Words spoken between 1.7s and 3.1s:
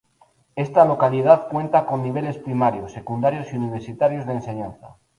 con niveles primarios,